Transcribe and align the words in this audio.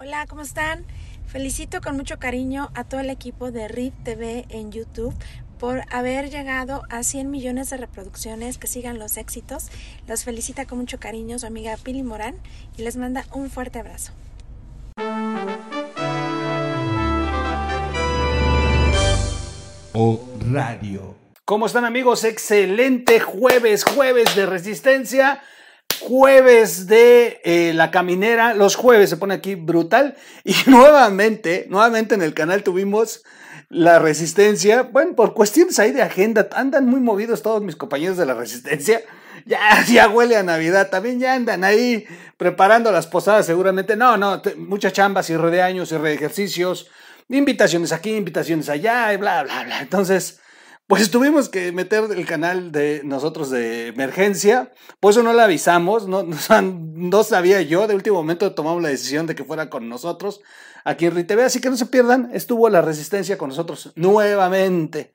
Hola, 0.00 0.26
¿cómo 0.28 0.42
están? 0.42 0.84
Felicito 1.26 1.80
con 1.80 1.96
mucho 1.96 2.20
cariño 2.20 2.70
a 2.74 2.84
todo 2.84 3.00
el 3.00 3.10
equipo 3.10 3.50
de 3.50 3.66
RIP 3.66 3.92
TV 4.04 4.44
en 4.48 4.70
YouTube 4.70 5.12
por 5.58 5.82
haber 5.90 6.30
llegado 6.30 6.82
a 6.88 7.02
100 7.02 7.28
millones 7.28 7.70
de 7.70 7.78
reproducciones, 7.78 8.58
que 8.58 8.68
sigan 8.68 9.00
los 9.00 9.16
éxitos. 9.16 9.70
Los 10.06 10.22
felicita 10.22 10.66
con 10.66 10.78
mucho 10.78 11.00
cariño 11.00 11.36
su 11.40 11.46
amiga 11.46 11.76
Pili 11.82 12.04
Morán 12.04 12.36
y 12.76 12.82
les 12.82 12.96
manda 12.96 13.24
un 13.32 13.50
fuerte 13.50 13.80
abrazo. 13.80 14.12
O 19.94 20.20
Radio. 20.52 21.16
¿Cómo 21.44 21.66
están 21.66 21.84
amigos? 21.84 22.22
Excelente 22.22 23.18
jueves, 23.18 23.82
jueves 23.82 24.36
de 24.36 24.46
resistencia 24.46 25.42
jueves 25.98 26.86
de 26.86 27.40
eh, 27.44 27.72
la 27.74 27.90
caminera. 27.90 28.54
Los 28.54 28.76
jueves 28.76 29.10
se 29.10 29.16
pone 29.16 29.34
aquí 29.34 29.54
brutal. 29.54 30.16
Y 30.44 30.54
nuevamente, 30.66 31.66
nuevamente 31.68 32.14
en 32.14 32.22
el 32.22 32.34
canal 32.34 32.62
tuvimos 32.62 33.22
la 33.68 33.98
resistencia. 33.98 34.82
Bueno, 34.82 35.14
por 35.14 35.34
cuestiones 35.34 35.78
ahí 35.78 35.92
de 35.92 36.02
agenda, 36.02 36.48
andan 36.52 36.86
muy 36.86 37.00
movidos 37.00 37.42
todos 37.42 37.62
mis 37.62 37.76
compañeros 37.76 38.16
de 38.16 38.26
la 38.26 38.34
resistencia. 38.34 39.02
Ya, 39.46 39.82
ya 39.86 40.08
huele 40.08 40.36
a 40.36 40.42
Navidad, 40.42 40.90
también 40.90 41.20
ya 41.20 41.32
andan 41.32 41.64
ahí 41.64 42.04
preparando 42.36 42.92
las 42.92 43.06
posadas 43.06 43.46
seguramente. 43.46 43.96
No, 43.96 44.18
no, 44.18 44.42
mucha 44.58 44.90
chamba, 44.90 45.22
cierre 45.22 45.50
de 45.50 45.62
años, 45.62 45.88
cierre 45.88 46.10
de 46.10 46.16
ejercicios, 46.16 46.90
invitaciones 47.30 47.92
aquí, 47.92 48.14
invitaciones 48.14 48.68
allá, 48.68 49.10
y 49.14 49.16
bla, 49.16 49.44
bla, 49.44 49.64
bla. 49.64 49.80
Entonces, 49.80 50.40
pues 50.88 51.10
tuvimos 51.10 51.50
que 51.50 51.70
meter 51.70 52.04
el 52.16 52.24
canal 52.24 52.72
de 52.72 53.02
nosotros 53.04 53.50
de 53.50 53.88
emergencia, 53.88 54.72
por 55.00 55.12
eso 55.12 55.22
no 55.22 55.34
le 55.34 55.42
avisamos, 55.42 56.08
no, 56.08 56.22
no 56.24 57.24
sabía 57.24 57.60
yo, 57.60 57.86
de 57.86 57.94
último 57.94 58.16
momento 58.16 58.54
tomamos 58.54 58.82
la 58.82 58.88
decisión 58.88 59.26
de 59.26 59.34
que 59.34 59.44
fuera 59.44 59.68
con 59.68 59.90
nosotros 59.90 60.40
aquí 60.84 61.04
en 61.04 61.14
RITV, 61.14 61.40
así 61.42 61.60
que 61.60 61.68
no 61.68 61.76
se 61.76 61.84
pierdan, 61.84 62.30
estuvo 62.32 62.70
la 62.70 62.80
resistencia 62.80 63.36
con 63.36 63.50
nosotros 63.50 63.92
nuevamente, 63.96 65.12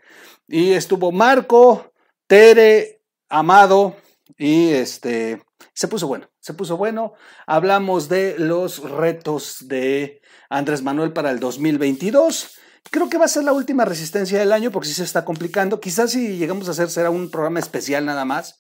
y 0.48 0.74
estuvo 0.74 1.12
Marco, 1.12 1.92
Tere, 2.28 3.02
Amado, 3.28 3.96
y 4.38 4.70
este, 4.70 5.42
se 5.74 5.88
puso 5.88 6.08
bueno, 6.08 6.30
se 6.40 6.54
puso 6.54 6.78
bueno, 6.78 7.14
hablamos 7.48 8.10
de 8.10 8.36
los 8.38 8.88
retos 8.92 9.68
de 9.68 10.22
Andrés 10.50 10.84
Manuel 10.84 11.14
para 11.14 11.32
el 11.32 11.40
2022, 11.40 12.60
Creo 12.92 13.10
que 13.10 13.18
va 13.18 13.26
a 13.26 13.30
ser 13.30 13.44
la 13.44 13.54
última 13.54 13.86
resistencia 13.86 14.40
del 14.40 14.52
año 14.52 14.72
porque 14.72 14.90
sí 14.90 14.94
se 14.94 15.04
está 15.04 15.26
complicando. 15.26 15.80
Quizás 15.80 16.12
si 16.12 16.38
llegamos 16.38 16.68
a 16.68 16.72
hacer 16.72 16.90
será 16.90 17.10
un 17.10 17.32
programa 17.32 17.60
especial 17.60 18.06
nada 18.06 18.26
más, 18.26 18.60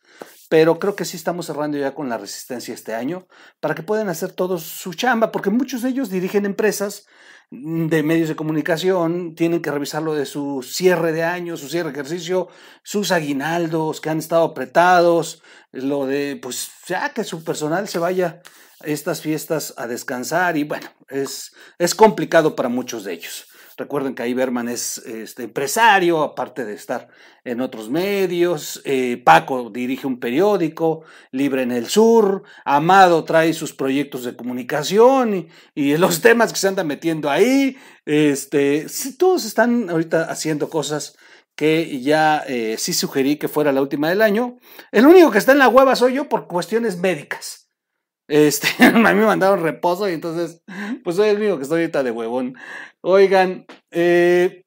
pero 0.49 0.79
creo 0.79 0.95
que 0.95 1.05
sí 1.05 1.17
estamos 1.17 1.45
cerrando 1.45 1.77
ya 1.77 1.93
con 1.93 2.09
la 2.09 2.17
resistencia 2.17 2.73
este 2.73 2.93
año 2.93 3.27
para 3.59 3.75
que 3.75 3.83
puedan 3.83 4.09
hacer 4.09 4.31
todos 4.31 4.63
su 4.63 4.93
chamba, 4.93 5.31
porque 5.31 5.49
muchos 5.49 5.81
de 5.81 5.89
ellos 5.89 6.09
dirigen 6.09 6.45
empresas 6.45 7.05
de 7.51 8.01
medios 8.01 8.29
de 8.29 8.35
comunicación, 8.35 9.35
tienen 9.35 9.61
que 9.61 9.69
revisar 9.69 10.01
lo 10.01 10.15
de 10.15 10.25
su 10.25 10.63
cierre 10.63 11.11
de 11.11 11.23
año, 11.23 11.55
su 11.55 11.69
cierre 11.69 11.91
de 11.91 11.99
ejercicio, 11.99 12.47
sus 12.83 13.11
aguinaldos 13.11 14.01
que 14.01 14.09
han 14.09 14.17
estado 14.17 14.43
apretados, 14.43 15.43
lo 15.71 16.07
de 16.07 16.39
pues 16.41 16.71
ya 16.87 17.13
que 17.13 17.23
su 17.23 17.43
personal 17.43 17.87
se 17.87 17.99
vaya 17.99 18.41
a 18.79 18.87
estas 18.87 19.21
fiestas 19.21 19.73
a 19.77 19.87
descansar 19.87 20.57
y 20.57 20.63
bueno, 20.63 20.89
es, 21.09 21.53
es 21.77 21.93
complicado 21.93 22.55
para 22.55 22.69
muchos 22.69 23.03
de 23.03 23.13
ellos. 23.13 23.45
Recuerden 23.75 24.13
que 24.13 24.21
ahí 24.21 24.33
Berman 24.33 24.69
es 24.69 24.99
este, 24.99 25.43
empresario, 25.43 26.21
aparte 26.21 26.63
de 26.63 26.75
estar 26.75 27.07
en 27.43 27.59
otros 27.59 27.89
medios. 27.89 28.81
Eh, 28.85 29.21
Paco 29.23 29.69
dirige 29.71 30.05
un 30.05 30.19
periódico, 30.19 31.03
Libre 31.31 31.63
en 31.63 31.71
el 31.71 31.87
Sur. 31.87 32.43
Amado 32.65 33.23
trae 33.23 33.53
sus 33.53 33.73
proyectos 33.73 34.23
de 34.23 34.35
comunicación 34.35 35.47
y, 35.73 35.97
los 35.97 36.21
temas 36.21 36.53
que 36.53 36.59
se 36.59 36.67
andan 36.67 36.87
metiendo 36.87 37.29
ahí. 37.29 37.77
Este, 38.05 38.85
todos 39.17 39.45
están 39.45 39.89
ahorita 39.89 40.25
haciendo 40.25 40.69
cosas 40.69 41.15
que 41.55 42.01
ya 42.01 42.43
eh, 42.47 42.75
sí 42.77 42.93
sugerí 42.93 43.37
que 43.37 43.47
fuera 43.47 43.71
la 43.71 43.81
última 43.81 44.09
del 44.09 44.21
año. 44.21 44.59
El 44.91 45.07
único 45.07 45.31
que 45.31 45.37
está 45.39 45.51
en 45.51 45.59
la 45.59 45.67
hueva 45.67 45.95
soy 45.95 46.13
yo 46.13 46.29
por 46.29 46.47
cuestiones 46.47 46.97
médicas. 46.97 47.62
Este, 48.27 48.67
a 48.83 48.91
mí 48.91 49.19
me 49.19 49.25
mandaron 49.25 49.61
reposo 49.61 50.09
y 50.09 50.13
entonces, 50.13 50.61
pues 51.03 51.15
soy 51.15 51.29
el 51.29 51.37
único 51.37 51.57
que 51.57 51.63
estoy 51.63 51.81
ahorita 51.81 52.03
de 52.03 52.11
huevón. 52.11 52.55
Oigan, 53.01 53.65
eh, 53.91 54.63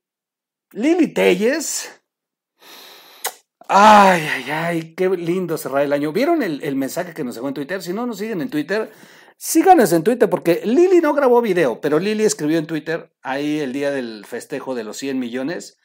Lili 0.73 1.09
Telles. 1.09 1.93
Ay, 3.69 4.23
ay, 4.33 4.51
ay, 4.51 4.95
qué 4.95 5.09
lindo 5.09 5.59
cerrar 5.59 5.83
el 5.83 5.93
año. 5.93 6.13
¿Vieron 6.13 6.43
el, 6.43 6.77
mensaje 6.77 7.15
que 7.15 7.25
nos 7.25 7.35
dejó 7.35 7.49
en 7.49 7.55
Twitter? 7.55 7.83
Si 7.83 7.93
no 7.93 8.07
nos 8.07 8.19
siguen 8.19 8.41
en 8.41 8.51
Twitter, 8.51 8.93
síganos 9.37 9.93
en 9.93 10.05
Twitter 10.05 10.31
porque 10.31 10.63
Lili 10.65 11.01
no 11.01 11.15
grabó 11.15 11.43
video, 11.43 11.81
pero 11.81 11.99
Lili 11.99 12.25
escribió 12.25 12.59
en 12.59 12.67
Twitter 12.67 13.13
ahí 13.23 13.59
el 13.59 13.73
día 13.73 13.91
del 13.91 14.25
festejo 14.25 14.77
de 14.77 14.85
los 14.85 14.99
100 14.99 15.19
millones. 15.19 15.79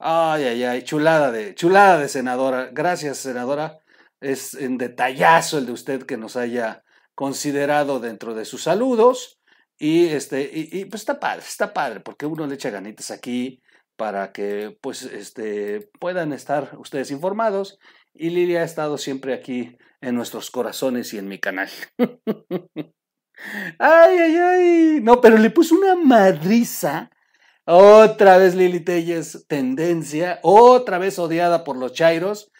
Ay, 0.00 0.44
ay, 0.44 0.64
ay, 0.64 0.82
chulada 0.82 1.30
de, 1.30 1.54
chulada 1.54 1.98
de 2.00 2.08
senadora. 2.08 2.70
Gracias, 2.72 3.18
senadora. 3.18 3.78
Es 4.20 4.54
en 4.54 4.78
detallazo 4.78 5.58
el 5.58 5.66
de 5.66 5.72
usted 5.72 6.02
que 6.04 6.16
nos 6.16 6.36
haya 6.36 6.82
considerado 7.18 7.98
dentro 7.98 8.32
de 8.36 8.44
sus 8.44 8.62
saludos. 8.62 9.40
Y, 9.76 10.06
este, 10.06 10.48
y, 10.54 10.84
pues 10.84 11.02
está 11.02 11.18
padre, 11.18 11.42
está 11.44 11.74
padre, 11.74 11.98
porque 11.98 12.26
uno 12.26 12.46
le 12.46 12.54
echa 12.54 12.70
ganitas 12.70 13.10
aquí 13.10 13.60
para 13.96 14.30
que 14.30 14.78
pues 14.80 15.02
este, 15.02 15.90
puedan 15.98 16.32
estar 16.32 16.76
ustedes 16.78 17.10
informados. 17.10 17.80
Y 18.14 18.30
Lilia 18.30 18.60
ha 18.60 18.64
estado 18.64 18.98
siempre 18.98 19.34
aquí 19.34 19.76
en 20.00 20.14
nuestros 20.14 20.52
corazones 20.52 21.12
y 21.12 21.18
en 21.18 21.26
mi 21.26 21.40
canal. 21.40 21.68
ay, 23.80 24.18
ay, 24.18 24.36
ay. 24.36 25.00
No, 25.02 25.20
pero 25.20 25.38
le 25.38 25.50
puso 25.50 25.74
una 25.74 25.96
madriza. 25.96 27.10
Otra 27.64 28.38
vez 28.38 28.54
Lili 28.54 28.78
Telles, 28.78 29.44
tendencia, 29.48 30.38
otra 30.42 30.98
vez 30.98 31.18
odiada 31.18 31.64
por 31.64 31.76
los 31.76 31.94
Chairos, 31.94 32.52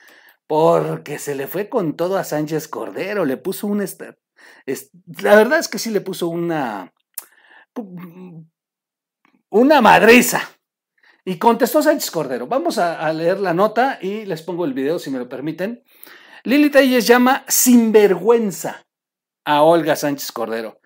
porque 0.49 1.21
se 1.21 1.37
le 1.37 1.47
fue 1.47 1.69
con 1.69 1.95
todo 1.95 2.19
a 2.19 2.25
Sánchez 2.25 2.67
Cordero, 2.67 3.25
le 3.25 3.37
puso 3.37 3.69
un, 3.69 3.83
la 5.23 5.37
verdad 5.37 5.59
es 5.59 5.69
que 5.69 5.79
sí 5.79 5.91
le 5.91 6.01
puso 6.01 6.29
una, 6.29 6.93
una 9.51 9.81
madriza. 9.81 10.43
Y 11.25 11.37
contestó 11.37 11.83
Sánchez 11.83 12.11
Cordero. 12.11 12.47
Vamos 12.47 12.79
a, 12.79 13.13
leer 13.13 13.39
la 13.39 13.53
nota 13.53 13.99
y 14.01 14.25
les 14.25 14.41
pongo 14.41 14.65
el 14.65 14.73
video 14.73 14.99
si 14.99 15.11
me 15.11 15.19
lo 15.19 15.29
permiten. 15.29 15.85
Lili 16.45 16.71
Telles 16.71 17.07
llama 17.07 17.45
sinvergüenza 17.47 18.87
a 19.45 19.63
Olga 19.63 19.95
Sánchez 19.95 20.33
Cordero. 20.33 20.81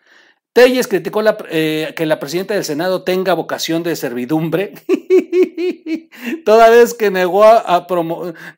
Telles 0.53 0.87
criticó 0.87 1.23
eh, 1.49 1.95
que 1.97 2.05
la 2.05 2.21
presidenta 2.21 2.53
del 2.53 2.65
Senado 2.65 3.05
tenga 3.05 3.33
vocación 3.33 3.83
de 3.83 3.97
servidumbre, 3.97 4.75
toda 6.45 6.69
vez 6.69 6.93
que 6.93 7.11
negó 7.11 7.45
a, 7.45 7.87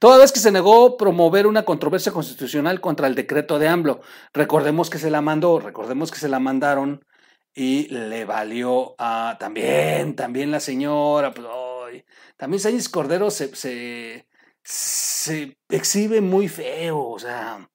toda 0.00 0.18
vez 0.18 0.32
que 0.32 0.40
se 0.40 0.50
negó 0.50 0.96
promover 0.96 1.46
una 1.46 1.64
controversia 1.64 2.10
constitucional 2.10 2.80
contra 2.80 3.06
el 3.06 3.14
decreto 3.14 3.60
de 3.60 3.68
AMLO. 3.68 4.00
Recordemos 4.32 4.90
que 4.90 4.98
se 4.98 5.10
la 5.10 5.20
mandó, 5.20 5.60
recordemos 5.60 6.10
que 6.10 6.18
se 6.18 6.28
la 6.28 6.40
mandaron 6.40 7.04
y 7.54 7.86
le 7.88 8.24
valió 8.24 8.96
a 8.98 9.36
también, 9.38 10.16
también 10.16 10.50
la 10.50 10.58
señora, 10.58 11.32
pues, 11.32 11.46
también 12.36 12.60
Sánchez 12.60 12.88
Cordero 12.88 13.30
se 13.30 14.26
exhibe 15.68 16.20
muy 16.20 16.48
feo, 16.48 16.98
o 17.08 17.18
sea. 17.20 17.68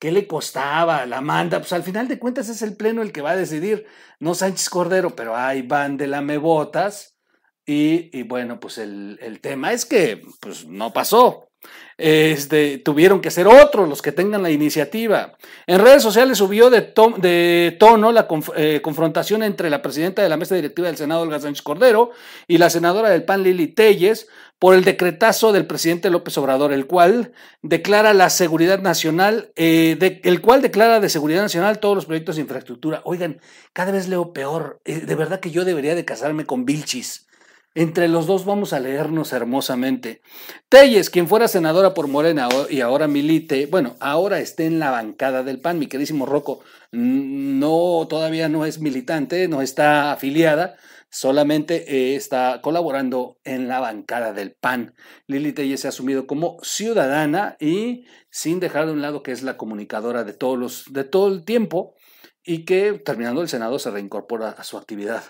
¿Qué 0.00 0.10
le 0.10 0.26
costaba? 0.26 1.04
La 1.04 1.20
manda. 1.20 1.58
Pues 1.58 1.74
al 1.74 1.82
final 1.82 2.08
de 2.08 2.18
cuentas 2.18 2.48
es 2.48 2.62
el 2.62 2.74
Pleno 2.74 3.02
el 3.02 3.12
que 3.12 3.20
va 3.20 3.32
a 3.32 3.36
decidir, 3.36 3.86
no 4.18 4.34
Sánchez 4.34 4.70
Cordero, 4.70 5.14
pero 5.14 5.36
ahí 5.36 5.60
van 5.60 5.98
de 5.98 6.06
la 6.06 6.22
mebotas. 6.22 7.18
Y, 7.66 8.10
y 8.18 8.22
bueno, 8.22 8.58
pues 8.58 8.78
el, 8.78 9.18
el, 9.20 9.40
tema 9.40 9.72
es 9.72 9.84
que 9.84 10.22
pues 10.40 10.66
no 10.66 10.94
pasó. 10.94 11.49
Este, 11.96 12.78
tuvieron 12.78 13.20
que 13.20 13.30
ser 13.30 13.46
otros 13.46 13.88
los 13.88 14.00
que 14.00 14.12
tengan 14.12 14.42
la 14.42 14.50
iniciativa. 14.50 15.36
En 15.66 15.80
redes 15.80 16.02
sociales 16.02 16.38
subió 16.38 16.70
de, 16.70 16.92
de 17.18 17.76
tono 17.78 18.10
la 18.10 18.26
eh, 18.56 18.80
confrontación 18.82 19.42
entre 19.42 19.68
la 19.68 19.82
presidenta 19.82 20.22
de 20.22 20.30
la 20.30 20.38
mesa 20.38 20.54
directiva 20.54 20.88
del 20.88 20.96
Senado, 20.96 21.22
Olga 21.22 21.40
Sánchez 21.40 21.62
Cordero, 21.62 22.10
y 22.46 22.56
la 22.56 22.70
senadora 22.70 23.10
del 23.10 23.24
PAN, 23.24 23.42
Lili 23.42 23.68
Telles, 23.68 24.28
por 24.60 24.74
el 24.74 24.84
decretazo 24.84 25.52
del 25.52 25.66
presidente 25.66 26.10
López 26.10 26.36
Obrador, 26.36 26.72
el 26.72 26.86
cual 26.86 27.32
declara 27.62 28.12
la 28.12 28.28
seguridad 28.28 28.80
nacional, 28.80 29.52
eh, 29.56 30.20
el 30.22 30.40
cual 30.42 30.60
declara 30.60 31.00
de 31.00 31.08
seguridad 31.08 31.40
nacional 31.40 31.80
todos 31.80 31.96
los 31.96 32.06
proyectos 32.06 32.36
de 32.36 32.42
infraestructura. 32.42 33.00
Oigan, 33.04 33.40
cada 33.72 33.90
vez 33.90 34.06
leo 34.06 34.34
peor. 34.34 34.80
Eh, 34.84 35.00
de 35.00 35.14
verdad 35.14 35.40
que 35.40 35.50
yo 35.50 35.64
debería 35.64 35.94
de 35.94 36.04
casarme 36.04 36.44
con 36.44 36.66
Vilchis. 36.66 37.26
Entre 37.74 38.08
los 38.08 38.26
dos 38.26 38.44
vamos 38.44 38.72
a 38.72 38.80
leernos 38.80 39.32
hermosamente. 39.32 40.22
Telles, 40.68 41.08
quien 41.08 41.28
fuera 41.28 41.46
senadora 41.46 41.94
por 41.94 42.08
Morena 42.08 42.48
y 42.68 42.80
ahora 42.80 43.06
milite, 43.06 43.66
bueno, 43.66 43.94
ahora 44.00 44.40
esté 44.40 44.66
en 44.66 44.80
la 44.80 44.90
bancada 44.90 45.44
del 45.44 45.60
PAN, 45.60 45.78
mi 45.78 45.86
queridísimo 45.86 46.26
Rocco, 46.26 46.60
no, 46.90 48.08
todavía 48.08 48.48
no 48.48 48.66
es 48.66 48.80
militante, 48.80 49.46
no 49.46 49.62
está 49.62 50.10
afiliada, 50.10 50.78
solamente 51.10 51.84
eh, 51.94 52.16
está 52.16 52.60
colaborando 52.60 53.38
en 53.44 53.68
la 53.68 53.78
bancada 53.78 54.32
del 54.32 54.50
PAN. 54.50 54.96
Lili 55.28 55.52
Telles 55.52 55.80
se 55.80 55.86
ha 55.86 55.90
asumido 55.90 56.26
como 56.26 56.58
ciudadana 56.64 57.56
y 57.60 58.04
sin 58.30 58.58
dejar 58.58 58.86
de 58.86 58.92
un 58.92 59.02
lado 59.02 59.22
que 59.22 59.30
es 59.30 59.44
la 59.44 59.56
comunicadora 59.56 60.24
de 60.24 60.32
todos 60.32 60.58
los, 60.58 60.92
de 60.92 61.04
todo 61.04 61.28
el 61.28 61.44
tiempo, 61.44 61.94
y 62.42 62.64
que 62.64 62.94
terminando 62.94 63.42
el 63.42 63.48
Senado 63.48 63.78
se 63.78 63.92
reincorpora 63.92 64.50
a 64.50 64.64
su 64.64 64.76
actividad 64.76 65.22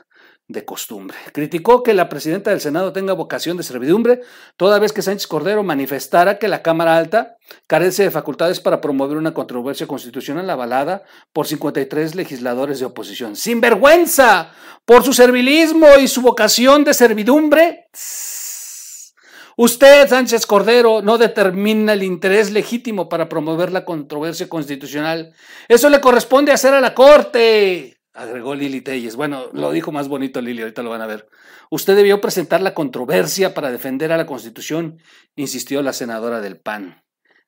de 0.51 0.65
costumbre. 0.65 1.17
Criticó 1.33 1.83
que 1.83 1.95
la 1.95 2.09
presidenta 2.09 2.51
del 2.51 2.61
Senado 2.61 2.93
tenga 2.93 3.13
vocación 3.13 3.57
de 3.57 3.63
servidumbre, 3.63 4.21
toda 4.57 4.81
vez 4.81 4.93
que 4.93 5.01
Sánchez 5.01 5.29
Cordero 5.29 5.63
manifestara 5.63 6.39
que 6.39 6.49
la 6.49 6.61
Cámara 6.61 6.97
Alta 6.97 7.37
carece 7.69 8.03
de 8.03 8.11
facultades 8.11 8.59
para 8.59 8.81
promover 8.81 9.17
una 9.17 9.33
controversia 9.33 9.87
constitucional 9.87 10.51
avalada 10.51 11.05
por 11.33 11.47
53 11.47 12.17
legisladores 12.17 12.81
de 12.81 12.87
oposición. 12.87 13.37
¡Sin 13.37 13.61
vergüenza! 13.61 14.51
Por 14.85 15.05
su 15.05 15.13
servilismo 15.13 15.87
y 16.01 16.09
su 16.09 16.21
vocación 16.21 16.83
de 16.83 16.95
servidumbre. 16.95 17.89
Usted, 19.57 20.09
Sánchez 20.09 20.47
Cordero, 20.47 21.01
no 21.01 21.17
determina 21.17 21.93
el 21.93 22.03
interés 22.03 22.51
legítimo 22.51 23.09
para 23.09 23.29
promover 23.29 23.71
la 23.71 23.85
controversia 23.85 24.49
constitucional. 24.49 25.33
Eso 25.69 25.89
le 25.91 26.01
corresponde 26.01 26.51
hacer 26.51 26.75
a 26.75 26.81
la 26.81 26.95
Corte 26.95 28.00
agregó 28.21 28.55
Lili 28.55 28.81
Telles. 28.81 29.17
Bueno, 29.17 29.49
lo 29.53 29.73
dijo 29.73 29.93
más 29.93 30.09
bonito 30.09 30.41
Lili, 30.41 30.63
ahorita 30.63 30.83
lo 30.83 30.91
van 30.91 31.03
a 31.03 31.07
ver. 31.07 31.29
Usted 31.71 31.97
debió 31.97 32.21
presentar 32.21 32.61
la 32.61 32.75
controversia 32.75 33.55
para 33.55 33.71
defender 33.71 34.13
a 34.13 34.17
la 34.17 34.27
Constitución, 34.27 34.99
insistió 35.37 35.83
la 35.83 35.93
senadora 35.93 36.41
del 36.41 36.61
PAN. 36.61 37.03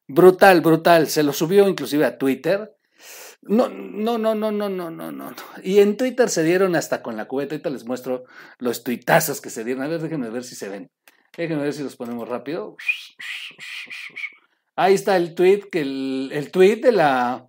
Brutal, 0.09 0.61
brutal. 0.61 1.09
Se 1.09 1.23
lo 1.23 1.33
subió 1.33 1.69
inclusive 1.69 2.05
a 2.05 2.19
Twitter. 2.19 2.73
No, 3.43 3.69
no, 3.69 4.19
no, 4.19 4.35
no, 4.35 4.53
no, 4.53 4.69
no, 4.69 4.91
no, 4.91 5.13
no. 5.13 5.35
Y 5.63 5.81
en 5.81 5.97
Twitter 5.97 6.29
se 6.29 6.45
dieron 6.45 6.77
hasta 6.77 7.03
con 7.03 7.17
la 7.17 7.27
cubeta. 7.27 7.55
Ahorita 7.55 7.71
les 7.71 7.85
muestro 7.85 8.25
los 8.59 8.85
tuitazos 8.85 9.41
que 9.41 9.51
se 9.51 9.65
dieron. 9.65 9.83
A 9.83 9.89
ver, 9.89 10.01
déjenme 10.01 10.31
ver 10.31 10.45
si 10.45 10.55
se 10.55 10.69
ven. 10.69 10.91
Déjenme 11.37 11.63
ver 11.63 11.73
si 11.73 11.83
los 11.83 11.97
ponemos 11.97 12.29
rápido. 12.29 12.77
Ahí 14.77 14.95
está 14.95 15.17
el 15.17 15.35
tweet, 15.35 15.63
que 15.71 15.81
el, 15.81 16.31
el 16.33 16.51
tweet 16.51 16.77
de 16.77 16.93
la 16.93 17.49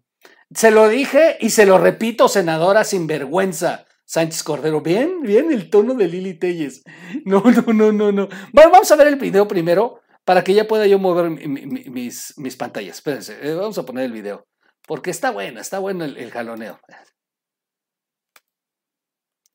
se 0.55 0.71
lo 0.71 0.88
dije 0.88 1.38
y 1.39 1.50
se 1.50 1.65
lo 1.65 1.77
repito, 1.77 2.27
senadora 2.27 2.83
sin 2.83 3.07
vergüenza. 3.07 3.85
Sánchez 4.05 4.44
Cordero, 4.44 4.81
bien, 4.81 5.21
bien 5.21 5.51
el 5.51 5.69
tono 5.69 5.94
de 5.95 6.07
Lili 6.07 6.38
Telles. 6.38 6.83
No, 7.25 7.41
no, 7.41 7.73
no, 7.73 7.91
no, 7.91 8.11
no. 8.11 8.27
Bueno, 8.51 8.71
vamos 8.71 8.91
a 8.91 8.95
ver 8.95 9.07
el 9.07 9.15
video 9.15 9.47
primero 9.47 10.01
para 10.25 10.44
que 10.44 10.53
ya 10.53 10.67
pueda 10.67 10.85
yo 10.85 11.00
mover 11.00 11.29
mis, 11.29 12.33
mis 12.38 12.55
pantallas. 12.55 12.97
Espérense, 12.97 13.38
eh, 13.41 13.53
vamos 13.53 13.77
a 13.77 13.85
poner 13.85 14.05
el 14.05 14.11
video. 14.11 14.45
Porque 14.85 15.11
está 15.11 15.31
bueno, 15.31 15.61
está 15.61 15.79
bueno 15.79 16.03
el, 16.03 16.17
el 16.17 16.31
jaloneo. 16.31 16.79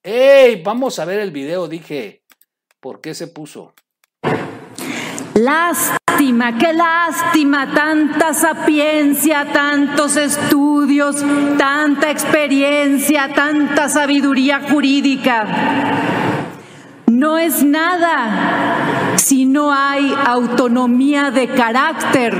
¡Ey! 0.03 0.63
Vamos 0.63 0.99
a 0.99 1.05
ver 1.05 1.21
el 1.21 1.31
video, 1.31 1.69
dije. 1.69 2.25
¿Por 2.81 3.01
qué 3.01 3.15
se 3.15 3.27
puso? 3.27 3.75
Lástima, 6.19 6.59
qué 6.59 6.73
lástima, 6.73 7.73
tanta 7.73 8.35
sapiencia, 8.35 9.53
tantos 9.53 10.17
estudios, 10.17 11.25
tanta 11.57 12.11
experiencia, 12.11 13.33
tanta 13.33 13.89
sabiduría 13.89 14.63
jurídica. 14.69 15.47
No 17.07 17.39
es 17.39 17.63
nada 17.63 19.15
si 19.15 19.45
no 19.47 19.73
hay 19.73 20.13
autonomía 20.27 21.31
de 21.31 21.47
carácter, 21.51 22.35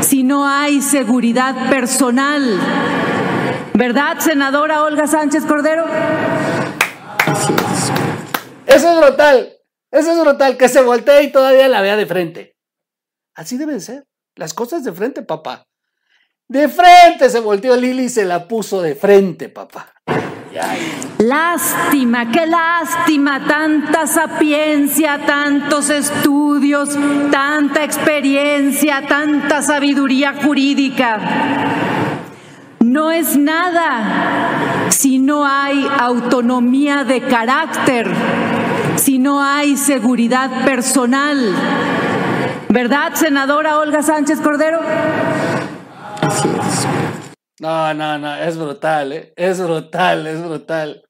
si 0.00 0.24
no 0.24 0.48
hay 0.48 0.80
seguridad 0.80 1.68
personal. 1.68 2.58
¿Verdad, 3.74 4.20
senadora 4.20 4.84
Olga 4.84 5.06
Sánchez 5.06 5.44
Cordero? 5.44 5.84
Eso 8.66 8.90
es 8.90 8.98
brutal. 9.06 9.52
Eso 9.90 10.12
es 10.12 10.18
brutal, 10.18 10.56
que 10.56 10.70
se 10.70 10.80
voltee 10.80 11.24
y 11.24 11.30
todavía 11.30 11.68
la 11.68 11.82
vea 11.82 11.96
de 11.96 12.06
frente. 12.06 12.55
Así 13.36 13.56
deben 13.58 13.80
ser. 13.80 14.06
Las 14.34 14.54
cosas 14.54 14.82
de 14.82 14.92
frente, 14.92 15.22
papá. 15.22 15.66
De 16.48 16.68
frente 16.68 17.28
se 17.28 17.40
volteó 17.40 17.76
Lili 17.76 18.04
y 18.04 18.08
se 18.08 18.24
la 18.24 18.48
puso 18.48 18.82
de 18.82 18.94
frente, 18.94 19.48
papá. 19.48 19.92
Lástima, 21.18 22.30
qué 22.30 22.46
lástima, 22.46 23.46
tanta 23.46 24.06
sapiencia, 24.06 25.26
tantos 25.26 25.90
estudios, 25.90 26.96
tanta 27.30 27.84
experiencia, 27.84 29.06
tanta 29.06 29.62
sabiduría 29.62 30.34
jurídica. 30.42 31.18
No 32.80 33.10
es 33.10 33.36
nada 33.36 34.88
si 34.90 35.18
no 35.18 35.46
hay 35.46 35.86
autonomía 35.98 37.04
de 37.04 37.20
carácter 37.22 38.06
si 38.96 39.18
no 39.18 39.42
hay 39.42 39.76
seguridad 39.76 40.64
personal. 40.64 41.54
¿Verdad, 42.76 43.14
senadora 43.14 43.78
Olga 43.78 44.02
Sánchez 44.02 44.38
Cordero? 44.42 44.80
Así 46.20 46.46
es. 46.46 46.86
No, 47.58 47.94
no, 47.94 48.18
no, 48.18 48.36
es 48.36 48.58
brutal, 48.58 49.12
¿eh? 49.14 49.32
es 49.34 49.62
brutal, 49.62 50.26
es 50.26 50.44
brutal. 50.44 51.08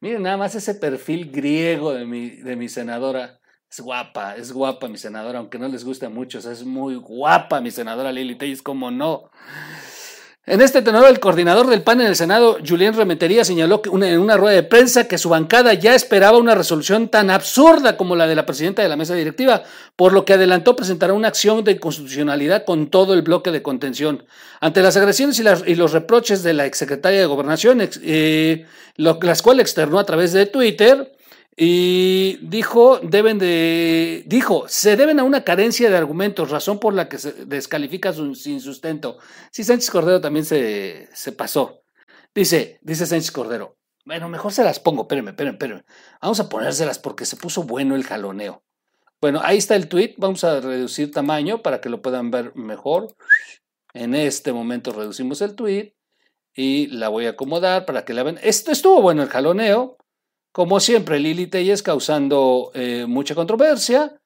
Miren 0.00 0.22
nada 0.22 0.36
más 0.36 0.54
ese 0.54 0.76
perfil 0.76 1.32
griego 1.32 1.92
de 1.92 2.06
mi, 2.06 2.30
de 2.30 2.54
mi 2.54 2.68
senadora. 2.68 3.40
Es 3.68 3.80
guapa, 3.80 4.36
es 4.36 4.52
guapa 4.52 4.86
mi 4.86 4.96
senadora, 4.96 5.40
aunque 5.40 5.58
no 5.58 5.66
les 5.66 5.84
guste 5.84 6.06
a 6.06 6.10
muchos, 6.10 6.44
es 6.44 6.64
muy 6.64 6.94
guapa 6.94 7.60
mi 7.60 7.72
senadora 7.72 8.12
Lili 8.12 8.36
Telles, 8.36 8.62
como 8.62 8.92
no. 8.92 9.32
En 10.46 10.60
este 10.60 10.82
tenor, 10.82 11.08
el 11.08 11.20
coordinador 11.20 11.68
del 11.68 11.80
PAN 11.80 12.02
en 12.02 12.08
el 12.08 12.16
Senado, 12.16 12.58
Julián 12.66 12.92
Remetería, 12.92 13.46
señaló 13.46 13.80
que 13.80 13.88
en 13.88 14.18
una 14.18 14.36
rueda 14.36 14.54
de 14.54 14.62
prensa 14.62 15.08
que 15.08 15.16
su 15.16 15.30
bancada 15.30 15.72
ya 15.72 15.94
esperaba 15.94 16.36
una 16.36 16.54
resolución 16.54 17.08
tan 17.08 17.30
absurda 17.30 17.96
como 17.96 18.14
la 18.14 18.26
de 18.26 18.34
la 18.34 18.44
presidenta 18.44 18.82
de 18.82 18.90
la 18.90 18.96
mesa 18.96 19.14
directiva, 19.14 19.62
por 19.96 20.12
lo 20.12 20.26
que 20.26 20.34
adelantó 20.34 20.76
presentará 20.76 21.14
una 21.14 21.28
acción 21.28 21.64
de 21.64 21.80
constitucionalidad 21.80 22.66
con 22.66 22.88
todo 22.88 23.14
el 23.14 23.22
bloque 23.22 23.52
de 23.52 23.62
contención. 23.62 24.24
Ante 24.60 24.82
las 24.82 24.98
agresiones 24.98 25.40
y, 25.40 25.74
los 25.76 25.92
reproches 25.92 26.42
de 26.42 26.52
la 26.52 26.66
exsecretaria 26.66 27.20
de 27.20 27.26
Gobernación, 27.26 27.78
eh, 28.02 28.66
las 28.96 29.40
cuales 29.40 29.62
externó 29.62 29.98
a 29.98 30.04
través 30.04 30.34
de 30.34 30.44
Twitter, 30.44 31.10
y 31.56 32.38
dijo, 32.42 32.98
deben 32.98 33.38
de, 33.38 34.24
dijo, 34.26 34.64
se 34.66 34.96
deben 34.96 35.20
a 35.20 35.24
una 35.24 35.44
carencia 35.44 35.88
de 35.88 35.96
argumentos, 35.96 36.50
razón 36.50 36.80
por 36.80 36.94
la 36.94 37.08
que 37.08 37.18
se 37.18 37.46
descalifica 37.46 38.12
sin 38.12 38.60
sustento. 38.60 39.18
Sí, 39.52 39.62
Sánchez 39.62 39.90
Cordero 39.90 40.20
también 40.20 40.44
se, 40.44 41.08
se 41.14 41.32
pasó. 41.32 41.82
Dice, 42.34 42.80
dice 42.82 43.06
Sánchez 43.06 43.30
Cordero, 43.30 43.76
bueno, 44.04 44.28
mejor 44.28 44.52
se 44.52 44.64
las 44.64 44.80
pongo, 44.80 45.02
espérenme, 45.02 45.30
espérenme, 45.30 45.54
espérenme. 45.54 45.84
Vamos 46.20 46.40
a 46.40 46.48
ponérselas 46.48 46.98
porque 46.98 47.24
se 47.24 47.36
puso 47.36 47.62
bueno 47.62 47.94
el 47.94 48.04
jaloneo. 48.04 48.64
Bueno, 49.20 49.40
ahí 49.42 49.56
está 49.56 49.76
el 49.76 49.88
tweet, 49.88 50.14
vamos 50.18 50.44
a 50.44 50.60
reducir 50.60 51.10
tamaño 51.10 51.62
para 51.62 51.80
que 51.80 51.88
lo 51.88 52.02
puedan 52.02 52.30
ver 52.30 52.54
mejor. 52.56 53.14
En 53.94 54.14
este 54.14 54.52
momento 54.52 54.92
reducimos 54.92 55.40
el 55.40 55.54
tweet 55.54 55.94
y 56.52 56.88
la 56.88 57.08
voy 57.08 57.26
a 57.26 57.30
acomodar 57.30 57.86
para 57.86 58.04
que 58.04 58.12
la 58.12 58.24
vean. 58.24 58.38
Esto 58.42 58.72
estuvo 58.72 59.00
bueno 59.00 59.22
el 59.22 59.28
jaloneo. 59.28 59.96
Como 60.54 60.78
siempre, 60.78 61.18
Lili 61.18 61.48
Telles 61.48 61.82
causando 61.82 62.70
eh, 62.74 63.06
mucha 63.08 63.34
controversia. 63.34 64.20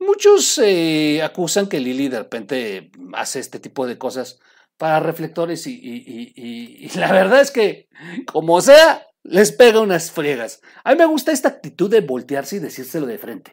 Muchos 0.00 0.58
eh, 0.58 1.22
acusan 1.22 1.68
que 1.68 1.78
Lili 1.78 2.08
de 2.08 2.18
repente 2.18 2.90
hace 3.12 3.38
este 3.38 3.60
tipo 3.60 3.86
de 3.86 3.96
cosas 3.96 4.40
para 4.76 4.98
reflectores 4.98 5.68
y, 5.68 6.90
la 6.96 7.12
verdad 7.12 7.40
es 7.40 7.52
que, 7.52 7.86
como 8.26 8.60
sea, 8.60 9.06
les 9.22 9.52
pega 9.52 9.78
unas 9.78 10.10
friegas. 10.10 10.60
A 10.82 10.90
mí 10.90 10.98
me 10.98 11.06
gusta 11.06 11.30
esta 11.30 11.50
actitud 11.50 11.88
de 11.88 12.00
voltearse 12.00 12.56
y 12.56 12.58
decírselo 12.58 13.06
de 13.06 13.18
frente. 13.18 13.52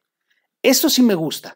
Eso 0.64 0.90
sí 0.90 1.04
me 1.04 1.14
gusta. 1.14 1.54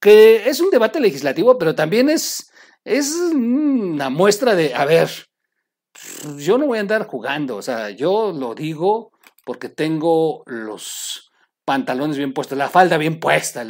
Que 0.00 0.48
es 0.48 0.58
un 0.58 0.70
debate 0.70 0.98
legislativo, 0.98 1.56
pero 1.56 1.76
también 1.76 2.10
es, 2.10 2.50
es 2.82 3.12
una 3.12 4.10
muestra 4.10 4.56
de, 4.56 4.74
a 4.74 4.84
ver, 4.86 5.08
yo 6.36 6.58
no 6.58 6.66
voy 6.66 6.78
a 6.78 6.80
andar 6.80 7.06
jugando, 7.06 7.54
o 7.54 7.62
sea, 7.62 7.90
yo 7.90 8.32
lo 8.32 8.56
digo 8.56 9.12
porque 9.50 9.68
tengo 9.68 10.44
los 10.46 11.32
pantalones 11.64 12.16
bien 12.16 12.32
puestos, 12.32 12.56
la 12.56 12.68
falda 12.68 12.96
bien 12.98 13.18
puesta. 13.18 13.66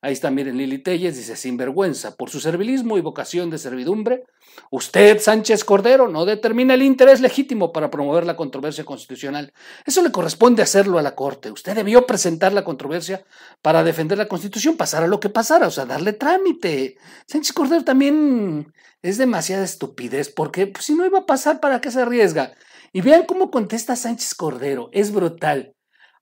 ahí 0.00 0.12
está, 0.12 0.30
miren, 0.30 0.56
Lili 0.56 0.78
Telles 0.78 1.16
dice, 1.16 1.34
sin 1.34 1.56
vergüenza, 1.56 2.14
por 2.14 2.30
su 2.30 2.38
servilismo 2.38 2.96
y 2.96 3.00
vocación 3.00 3.50
de 3.50 3.58
servidumbre, 3.58 4.22
usted, 4.70 5.18
Sánchez 5.18 5.64
Cordero, 5.64 6.06
no 6.06 6.24
determina 6.24 6.74
el 6.74 6.82
interés 6.82 7.20
legítimo 7.20 7.72
para 7.72 7.90
promover 7.90 8.26
la 8.26 8.36
controversia 8.36 8.84
constitucional. 8.84 9.52
Eso 9.84 10.02
le 10.02 10.12
corresponde 10.12 10.62
hacerlo 10.62 11.00
a 11.00 11.02
la 11.02 11.16
Corte. 11.16 11.50
Usted 11.50 11.74
debió 11.74 12.06
presentar 12.06 12.52
la 12.52 12.62
controversia 12.62 13.24
para 13.60 13.82
defender 13.82 14.18
la 14.18 14.28
Constitución, 14.28 14.76
pasara 14.76 15.08
lo 15.08 15.18
que 15.18 15.30
pasara, 15.30 15.66
o 15.66 15.72
sea, 15.72 15.84
darle 15.84 16.12
trámite. 16.12 16.96
Sánchez 17.26 17.52
Cordero 17.54 17.82
también 17.82 18.72
es 19.02 19.18
demasiada 19.18 19.64
estupidez, 19.64 20.28
porque 20.28 20.68
pues, 20.68 20.84
si 20.84 20.94
no 20.94 21.04
iba 21.04 21.18
a 21.18 21.26
pasar, 21.26 21.58
¿para 21.58 21.80
qué 21.80 21.90
se 21.90 22.02
arriesga? 22.02 22.52
Y 22.92 23.00
vean 23.00 23.24
cómo 23.26 23.50
contesta 23.50 23.96
Sánchez 23.96 24.34
Cordero, 24.34 24.88
es 24.92 25.12
brutal. 25.12 25.74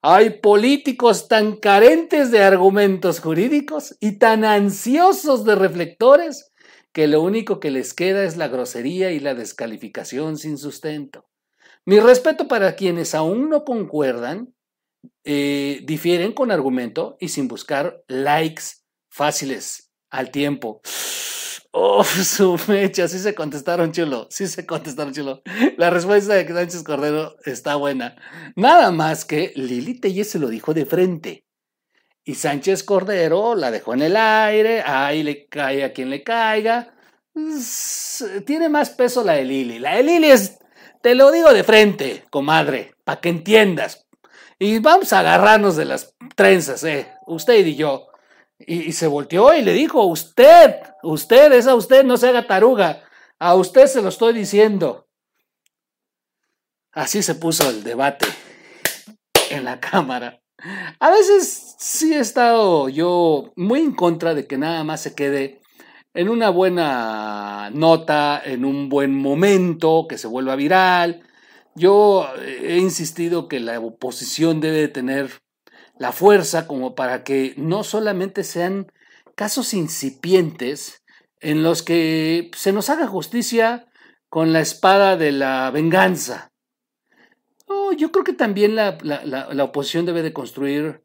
Hay 0.02 0.40
políticos 0.40 1.28
tan 1.28 1.56
carentes 1.56 2.30
de 2.30 2.42
argumentos 2.42 3.20
jurídicos 3.20 3.96
y 4.00 4.18
tan 4.18 4.44
ansiosos 4.44 5.44
de 5.44 5.54
reflectores 5.54 6.52
que 6.92 7.06
lo 7.06 7.22
único 7.22 7.60
que 7.60 7.70
les 7.70 7.92
queda 7.92 8.24
es 8.24 8.36
la 8.36 8.48
grosería 8.48 9.10
y 9.10 9.20
la 9.20 9.34
descalificación 9.34 10.38
sin 10.38 10.58
sustento. 10.58 11.26
Mi 11.84 12.00
respeto 12.00 12.48
para 12.48 12.74
quienes 12.74 13.14
aún 13.14 13.48
no 13.50 13.64
concuerdan, 13.64 14.54
eh, 15.24 15.80
difieren 15.84 16.32
con 16.32 16.50
argumento 16.50 17.16
y 17.20 17.28
sin 17.28 17.48
buscar 17.48 18.02
likes 18.08 18.62
fáciles 19.10 19.90
al 20.10 20.30
tiempo. 20.30 20.80
Oh, 21.72 22.04
su 22.04 22.58
mecha, 22.68 23.08
sí 23.08 23.18
se 23.18 23.34
contestaron 23.34 23.92
chulo, 23.92 24.26
sí 24.30 24.46
se 24.46 24.64
contestaron 24.66 25.12
chulo. 25.12 25.42
La 25.76 25.90
respuesta 25.90 26.34
de 26.34 26.46
Sánchez 26.46 26.82
Cordero 26.82 27.36
está 27.44 27.76
buena. 27.76 28.16
Nada 28.56 28.90
más 28.90 29.24
que 29.24 29.52
Lili 29.56 30.00
Telles 30.00 30.30
se 30.30 30.38
lo 30.38 30.48
dijo 30.48 30.74
de 30.74 30.86
frente. 30.86 31.44
Y 32.24 32.34
Sánchez 32.34 32.82
Cordero 32.82 33.54
la 33.54 33.70
dejó 33.70 33.94
en 33.94 34.02
el 34.02 34.16
aire, 34.16 34.82
ahí 34.82 35.22
le 35.22 35.46
cae 35.46 35.84
a 35.84 35.92
quien 35.92 36.10
le 36.10 36.22
caiga. 36.24 36.94
Tiene 38.46 38.68
más 38.68 38.90
peso 38.90 39.22
la 39.22 39.34
de 39.34 39.44
Lili. 39.44 39.78
La 39.78 39.96
de 39.96 40.02
Lili 40.02 40.30
es, 40.30 40.58
te 41.02 41.14
lo 41.14 41.30
digo 41.30 41.52
de 41.52 41.62
frente, 41.62 42.24
comadre, 42.30 42.94
para 43.04 43.20
que 43.20 43.28
entiendas. 43.28 44.06
Y 44.58 44.78
vamos 44.78 45.12
a 45.12 45.20
agarrarnos 45.20 45.76
de 45.76 45.84
las 45.84 46.14
trenzas, 46.34 46.82
eh, 46.84 47.06
usted 47.26 47.64
y 47.64 47.76
yo. 47.76 48.08
Y, 48.58 48.92
se 48.92 49.06
volteó 49.06 49.54
y 49.54 49.62
le 49.62 49.72
dijo, 49.72 50.04
usted, 50.04 50.76
usted, 51.02 51.52
es 51.52 51.66
a 51.66 51.74
usted, 51.74 52.04
no 52.04 52.16
se 52.16 52.28
haga 52.28 52.46
taruga. 52.46 53.02
A 53.38 53.54
usted 53.54 53.86
se 53.86 54.00
lo 54.00 54.08
estoy 54.08 54.32
diciendo. 54.32 55.06
Así 56.92 57.22
se 57.22 57.34
puso 57.34 57.68
el 57.68 57.84
debate 57.84 58.26
en 59.50 59.64
la 59.64 59.78
Cámara. 59.78 60.40
A 60.98 61.10
veces 61.10 61.76
sí 61.78 62.14
he 62.14 62.18
estado 62.18 62.88
yo 62.88 63.52
muy 63.56 63.80
en 63.80 63.94
contra 63.94 64.34
de 64.34 64.46
que 64.46 64.56
nada 64.56 64.82
más 64.84 65.02
se 65.02 65.14
quede 65.14 65.60
en 66.14 66.30
una 66.30 66.48
buena 66.48 67.70
nota, 67.74 68.40
en 68.42 68.64
un 68.64 68.88
buen 68.88 69.14
momento, 69.14 70.06
que 70.08 70.16
se 70.16 70.26
vuelva 70.26 70.56
viral. 70.56 71.28
Yo 71.74 72.26
he 72.42 72.78
insistido 72.78 73.48
que 73.48 73.60
la 73.60 73.78
oposición 73.78 74.62
debe 74.62 74.88
tener 74.88 75.42
la 75.98 76.12
fuerza 76.12 76.66
como 76.66 76.94
para 76.94 77.24
que 77.24 77.54
no 77.56 77.84
solamente 77.84 78.44
sean 78.44 78.92
casos 79.34 79.74
incipientes 79.74 81.02
en 81.40 81.62
los 81.62 81.82
que 81.82 82.50
se 82.56 82.72
nos 82.72 82.90
haga 82.90 83.06
justicia 83.06 83.88
con 84.28 84.52
la 84.52 84.60
espada 84.60 85.16
de 85.16 85.32
la 85.32 85.70
venganza, 85.70 86.52
yo 87.96 88.12
creo 88.12 88.24
que 88.24 88.32
también 88.32 88.76
la, 88.76 88.98
oposición 89.62 90.06
debe 90.06 90.22
de 90.22 90.32
construir 90.32 91.02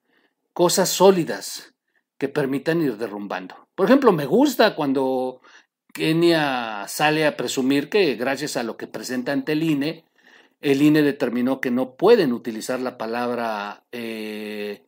cosas 0.53 0.89
sólidas 0.89 1.73
que 2.17 2.29
permitan 2.29 2.81
ir 2.81 2.97
derrumbando. 2.97 3.67
Por 3.75 3.87
ejemplo, 3.87 4.11
me 4.11 4.25
gusta 4.25 4.75
cuando 4.75 5.41
Kenia 5.93 6.85
sale 6.87 7.25
a 7.25 7.35
presumir 7.35 7.89
que 7.89 8.15
gracias 8.15 8.57
a 8.57 8.63
lo 8.63 8.77
que 8.77 8.87
presenta 8.87 9.31
ante 9.31 9.53
el 9.53 9.63
INE, 9.63 10.05
el 10.61 10.81
INE 10.81 11.01
determinó 11.01 11.59
que 11.59 11.71
no 11.71 11.95
pueden 11.95 12.31
utilizar 12.31 12.79
la 12.79 12.97
palabra 12.97 13.83
eh, 13.91 14.85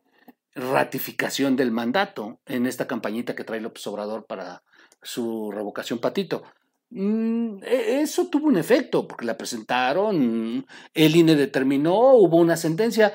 ratificación 0.54 1.56
del 1.56 1.72
mandato 1.72 2.40
en 2.46 2.66
esta 2.66 2.86
campañita 2.86 3.34
que 3.34 3.44
trae 3.44 3.60
López 3.60 3.86
Obrador 3.88 4.24
para 4.26 4.62
su 5.02 5.50
revocación 5.50 5.98
patito. 5.98 6.44
Mm, 6.90 7.58
e, 7.64 8.00
eso 8.02 8.28
tuvo 8.28 8.46
un 8.46 8.56
efecto, 8.56 9.08
porque 9.08 9.26
la 9.26 9.36
presentaron, 9.36 10.64
el 10.94 11.16
INE 11.16 11.34
determinó, 11.34 12.14
hubo 12.14 12.36
una 12.36 12.56
sentencia. 12.56 13.12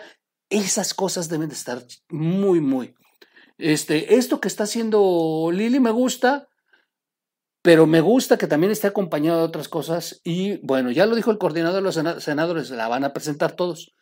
Esas 0.49 0.93
cosas 0.93 1.29
deben 1.29 1.47
de 1.47 1.55
estar 1.55 1.81
muy, 2.09 2.59
muy. 2.59 2.93
Este, 3.57 4.15
esto 4.15 4.41
que 4.41 4.49
está 4.49 4.63
haciendo 4.63 5.49
Lili 5.53 5.79
me 5.79 5.91
gusta, 5.91 6.48
pero 7.61 7.85
me 7.87 8.01
gusta 8.01 8.37
que 8.37 8.47
también 8.47 8.71
esté 8.71 8.87
acompañado 8.87 9.39
de 9.39 9.45
otras 9.45 9.67
cosas. 9.67 10.21
Y 10.23 10.57
bueno, 10.65 10.91
ya 10.91 11.05
lo 11.05 11.15
dijo 11.15 11.31
el 11.31 11.37
coordinador 11.37 11.75
de 11.75 11.81
los 11.81 12.23
senadores, 12.23 12.69
la 12.71 12.87
van 12.87 13.03
a 13.03 13.13
presentar 13.13 13.53
todos. 13.53 13.93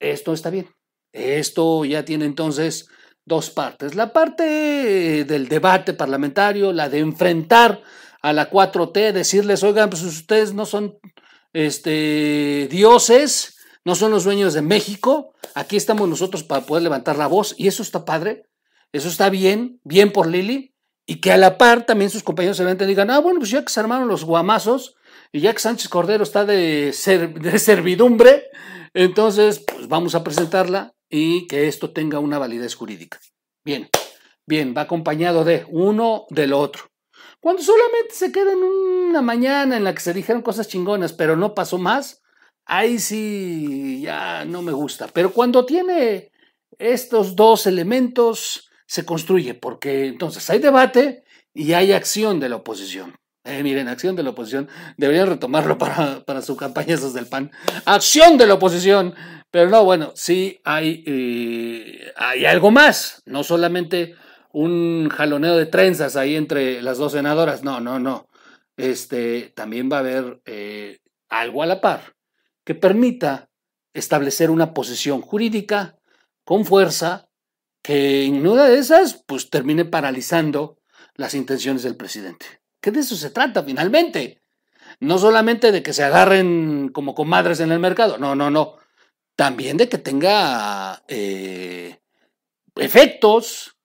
Esto 0.00 0.32
está 0.32 0.50
bien. 0.50 0.68
Esto 1.12 1.84
ya 1.84 2.04
tiene 2.04 2.24
entonces 2.24 2.88
dos 3.24 3.50
partes. 3.50 3.94
La 3.94 4.12
parte 4.12 5.24
del 5.24 5.48
debate 5.48 5.92
parlamentario, 5.92 6.72
la 6.72 6.88
de 6.88 7.00
enfrentar 7.00 7.82
a 8.22 8.32
la 8.32 8.50
4T, 8.50 9.12
decirles, 9.12 9.62
oigan, 9.62 9.90
pues 9.90 10.02
ustedes 10.02 10.54
no 10.54 10.66
son 10.66 10.98
este, 11.52 12.68
dioses, 12.70 13.56
no 13.84 13.94
son 13.94 14.10
los 14.10 14.24
dueños 14.24 14.54
de 14.54 14.62
México, 14.62 15.32
aquí 15.54 15.76
estamos 15.76 16.08
nosotros 16.08 16.42
para 16.42 16.66
poder 16.66 16.82
levantar 16.82 17.16
la 17.16 17.28
voz, 17.28 17.54
y 17.56 17.68
eso 17.68 17.82
está 17.82 18.04
padre, 18.04 18.44
eso 18.92 19.08
está 19.08 19.30
bien, 19.30 19.80
bien 19.84 20.12
por 20.12 20.26
Lili, 20.26 20.74
y 21.06 21.20
que 21.20 21.32
a 21.32 21.36
la 21.36 21.56
par 21.56 21.86
también 21.86 22.10
sus 22.10 22.24
compañeros 22.24 22.56
se 22.56 22.64
levanten 22.64 22.88
y 22.88 22.90
digan, 22.90 23.10
ah, 23.10 23.20
bueno, 23.20 23.38
pues 23.38 23.50
ya 23.50 23.64
que 23.64 23.72
se 23.72 23.80
armaron 23.80 24.08
los 24.08 24.24
guamazos, 24.24 24.96
y 25.32 25.40
ya 25.40 25.52
que 25.52 25.60
Sánchez 25.60 25.88
Cordero 25.88 26.24
está 26.24 26.44
de, 26.44 26.94
de 27.40 27.58
servidumbre, 27.58 28.50
entonces 28.94 29.60
pues 29.60 29.88
vamos 29.88 30.14
a 30.14 30.24
presentarla 30.24 30.94
y 31.08 31.46
que 31.46 31.68
esto 31.68 31.90
tenga 31.90 32.18
una 32.18 32.38
validez 32.38 32.74
jurídica. 32.74 33.20
Bien, 33.64 33.88
bien, 34.46 34.74
va 34.76 34.82
acompañado 34.82 35.44
de 35.44 35.66
uno 35.68 36.26
del 36.30 36.52
otro. 36.52 36.90
Cuando 37.40 37.62
solamente 37.62 38.14
se 38.14 38.32
queda 38.32 38.52
en 38.52 38.58
una 38.58 39.22
mañana 39.22 39.76
en 39.76 39.84
la 39.84 39.94
que 39.94 40.00
se 40.00 40.12
dijeron 40.12 40.42
cosas 40.42 40.68
chingonas, 40.68 41.12
pero 41.12 41.36
no 41.36 41.54
pasó 41.54 41.78
más, 41.78 42.22
ahí 42.64 42.98
sí 42.98 44.00
ya 44.02 44.44
no 44.44 44.62
me 44.62 44.72
gusta. 44.72 45.08
Pero 45.12 45.32
cuando 45.32 45.64
tiene 45.64 46.32
estos 46.78 47.36
dos 47.36 47.66
elementos, 47.66 48.70
se 48.86 49.04
construye, 49.04 49.54
porque 49.54 50.06
entonces 50.06 50.48
hay 50.50 50.58
debate 50.58 51.24
y 51.54 51.72
hay 51.72 51.92
acción 51.92 52.40
de 52.40 52.48
la 52.48 52.56
oposición. 52.56 53.14
Eh, 53.44 53.62
miren, 53.62 53.86
acción 53.88 54.16
de 54.16 54.24
la 54.24 54.30
oposición. 54.30 54.68
Deberían 54.96 55.28
retomarlo 55.28 55.78
para, 55.78 56.24
para 56.24 56.42
su 56.42 56.56
campaña 56.56 56.96
del 56.96 57.26
PAN. 57.26 57.50
Acción 57.84 58.36
de 58.36 58.46
la 58.46 58.54
oposición. 58.54 59.14
Pero 59.50 59.70
no, 59.70 59.84
bueno, 59.84 60.12
sí 60.14 60.60
hay, 60.64 61.04
eh, 61.06 62.12
hay 62.16 62.44
algo 62.44 62.70
más. 62.70 63.22
No 63.24 63.44
solamente 63.44 64.16
un 64.52 65.08
jaloneo 65.08 65.56
de 65.56 65.66
trenzas 65.66 66.16
ahí 66.16 66.34
entre 66.34 66.82
las 66.82 66.98
dos 66.98 67.12
senadoras. 67.12 67.62
No, 67.62 67.80
no, 67.80 67.98
no. 67.98 68.28
Este, 68.76 69.52
también 69.54 69.88
va 69.90 69.98
a 69.98 70.00
haber 70.00 70.40
eh, 70.44 70.98
algo 71.28 71.62
a 71.62 71.66
la 71.66 71.80
par 71.80 72.16
que 72.64 72.74
permita 72.74 73.48
establecer 73.94 74.50
una 74.50 74.74
posición 74.74 75.22
jurídica 75.22 75.96
con 76.44 76.64
fuerza 76.64 77.28
que 77.86 78.24
en 78.24 78.44
una 78.44 78.64
de 78.64 78.78
esas 78.78 79.22
pues 79.28 79.48
termine 79.48 79.84
paralizando 79.84 80.76
las 81.14 81.34
intenciones 81.34 81.84
del 81.84 81.94
presidente. 81.94 82.44
¿Qué 82.80 82.90
de 82.90 82.98
eso 82.98 83.14
se 83.14 83.30
trata 83.30 83.62
finalmente. 83.62 84.42
No 84.98 85.18
solamente 85.18 85.70
de 85.70 85.84
que 85.84 85.92
se 85.92 86.02
agarren 86.02 86.88
como 86.88 87.14
comadres 87.14 87.60
en 87.60 87.70
el 87.70 87.78
mercado, 87.78 88.18
no, 88.18 88.34
no, 88.34 88.50
no. 88.50 88.74
También 89.36 89.76
de 89.76 89.88
que 89.88 89.98
tenga 89.98 91.04
eh, 91.06 92.00
efectos 92.74 93.76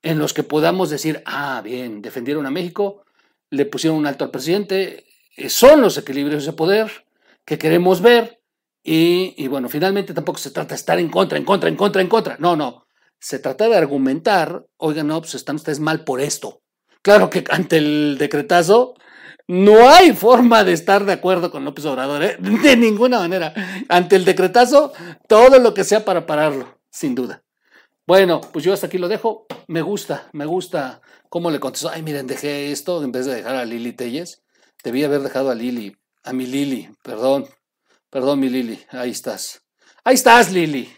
en 0.00 0.18
los 0.18 0.32
que 0.32 0.44
podamos 0.44 0.88
decir, 0.88 1.22
ah, 1.26 1.60
bien, 1.62 2.00
defendieron 2.00 2.46
a 2.46 2.50
México, 2.50 3.04
le 3.50 3.66
pusieron 3.66 3.98
un 3.98 4.06
alto 4.06 4.24
al 4.24 4.30
presidente, 4.30 5.04
eh, 5.36 5.50
son 5.50 5.82
los 5.82 5.98
equilibrios 5.98 6.46
de 6.46 6.54
poder 6.54 7.06
que 7.44 7.58
queremos 7.58 8.00
ver 8.00 8.40
y, 8.82 9.46
bueno, 9.48 9.68
finalmente 9.68 10.14
tampoco 10.14 10.38
se 10.38 10.52
trata 10.52 10.70
de 10.70 10.76
estar 10.76 10.98
en 10.98 11.10
contra, 11.10 11.36
en 11.36 11.44
contra, 11.44 11.68
en 11.68 11.76
contra, 11.76 12.00
en 12.00 12.08
contra, 12.08 12.36
no, 12.38 12.56
no, 12.56 12.81
se 13.22 13.38
trata 13.38 13.68
de 13.68 13.76
argumentar, 13.76 14.66
oigan, 14.78 15.06
no, 15.06 15.20
pues 15.20 15.36
están 15.36 15.54
ustedes 15.54 15.78
mal 15.78 16.02
por 16.02 16.20
esto. 16.20 16.60
Claro 17.02 17.30
que 17.30 17.44
ante 17.50 17.78
el 17.78 18.16
decretazo 18.18 18.94
no 19.46 19.88
hay 19.88 20.12
forma 20.12 20.64
de 20.64 20.72
estar 20.72 21.04
de 21.04 21.12
acuerdo 21.12 21.52
con 21.52 21.64
López 21.64 21.84
Obrador, 21.84 22.24
¿eh? 22.24 22.36
de 22.40 22.76
ninguna 22.76 23.20
manera. 23.20 23.54
Ante 23.88 24.16
el 24.16 24.24
decretazo, 24.24 24.92
todo 25.28 25.60
lo 25.60 25.72
que 25.72 25.84
sea 25.84 26.04
para 26.04 26.26
pararlo, 26.26 26.80
sin 26.90 27.14
duda. 27.14 27.44
Bueno, 28.08 28.40
pues 28.40 28.64
yo 28.64 28.72
hasta 28.72 28.88
aquí 28.88 28.98
lo 28.98 29.06
dejo. 29.06 29.46
Me 29.68 29.82
gusta, 29.82 30.28
me 30.32 30.44
gusta 30.44 31.00
cómo 31.28 31.52
le 31.52 31.60
contestó. 31.60 31.90
Ay, 31.90 32.02
miren, 32.02 32.26
dejé 32.26 32.72
esto 32.72 33.04
en 33.04 33.12
vez 33.12 33.26
de 33.26 33.36
dejar 33.36 33.54
a 33.54 33.64
Lili 33.64 33.92
Telles. 33.92 34.42
Debí 34.82 35.04
haber 35.04 35.20
dejado 35.20 35.50
a 35.50 35.54
Lili, 35.54 35.96
a 36.24 36.32
mi 36.32 36.46
Lili, 36.46 36.90
perdón. 37.04 37.46
Perdón, 38.10 38.40
mi 38.40 38.48
Lili, 38.48 38.80
ahí 38.90 39.10
estás. 39.10 39.62
Ahí 40.02 40.14
estás, 40.14 40.50
Lili. 40.50 40.92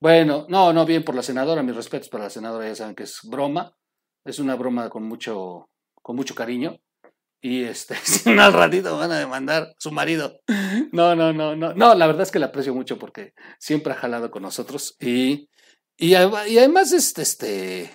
Bueno, 0.00 0.46
no, 0.48 0.72
no, 0.72 0.86
bien 0.86 1.04
por 1.04 1.14
la 1.14 1.22
senadora, 1.22 1.62
mis 1.62 1.76
respetos 1.76 2.08
para 2.08 2.24
la 2.24 2.30
senadora, 2.30 2.66
ya 2.66 2.74
saben 2.74 2.94
que 2.94 3.02
es 3.02 3.20
broma. 3.22 3.76
Es 4.24 4.38
una 4.38 4.54
broma 4.54 4.88
con 4.90 5.04
mucho, 5.04 5.70
con 6.02 6.16
mucho 6.16 6.34
cariño. 6.34 6.80
Y 7.42 7.64
este, 7.64 7.94
si 8.04 8.30
no 8.30 8.50
ratito 8.50 8.96
van 8.96 9.12
a 9.12 9.18
demandar 9.18 9.74
su 9.78 9.90
marido. 9.90 10.40
No, 10.92 11.14
no, 11.14 11.32
no, 11.32 11.54
no. 11.54 11.74
No, 11.74 11.94
la 11.94 12.06
verdad 12.06 12.22
es 12.22 12.30
que 12.30 12.38
la 12.38 12.46
aprecio 12.46 12.74
mucho 12.74 12.98
porque 12.98 13.34
siempre 13.58 13.92
ha 13.92 13.96
jalado 13.96 14.30
con 14.30 14.42
nosotros 14.42 14.96
y 14.98 15.48
y, 16.00 16.14
además, 16.14 16.92
este, 16.92 17.20
este 17.20 17.92